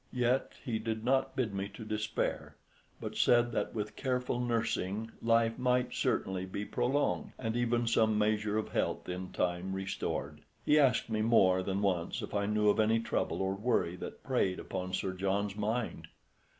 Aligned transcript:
Yet 0.13 0.53
he 0.65 0.79
did 0.79 1.05
not 1.05 1.35
bid 1.35 1.53
me 1.53 1.69
to 1.75 1.85
despair, 1.85 2.55
but 2.99 3.15
said 3.15 3.51
that 3.51 3.75
with 3.75 3.95
careful 3.95 4.39
nursing 4.39 5.11
life 5.21 5.59
might 5.59 5.93
certainly 5.93 6.43
be 6.43 6.65
prolonged, 6.65 7.33
and 7.37 7.55
even 7.55 7.85
some 7.85 8.17
measure 8.17 8.57
of 8.57 8.69
health 8.69 9.07
in 9.07 9.31
time 9.31 9.73
restored. 9.73 10.41
He 10.65 10.79
asked 10.79 11.11
me 11.11 11.21
more 11.21 11.61
than 11.61 11.83
once 11.83 12.23
if 12.23 12.33
I 12.33 12.47
knew 12.47 12.67
of 12.69 12.79
any 12.79 12.99
trouble 12.99 13.43
or 13.43 13.53
worry 13.53 13.95
that 13.97 14.23
preyed 14.23 14.57
upon 14.59 14.91
Sir 14.93 15.13
John's 15.13 15.55
mind. 15.55 16.07